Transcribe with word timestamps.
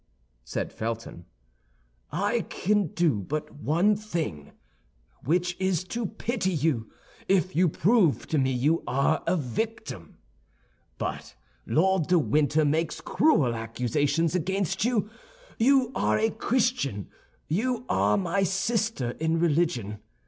said 0.43 0.73
Felton, 0.73 1.25
"I 2.11 2.41
can 2.49 2.87
do 2.87 3.19
but 3.21 3.53
one 3.53 3.95
thing, 3.95 4.51
which 5.25 5.55
is 5.59 5.83
to 5.89 6.07
pity 6.07 6.49
you 6.49 6.89
if 7.27 7.55
you 7.55 7.69
prove 7.69 8.25
to 8.29 8.39
me 8.39 8.51
you 8.51 8.81
are 8.87 9.21
a 9.27 9.37
victim! 9.37 10.17
But 10.97 11.35
Lord 11.67 12.07
de 12.07 12.17
Winter 12.17 12.65
makes 12.65 12.99
cruel 12.99 13.53
accusations 13.53 14.33
against 14.33 14.83
you. 14.85 15.07
You 15.59 15.91
are 15.93 16.17
a 16.17 16.31
Christian; 16.31 17.07
you 17.47 17.85
are 17.87 18.17
my 18.17 18.41
sister 18.41 19.11
in 19.19 19.37
religion. 19.39 19.99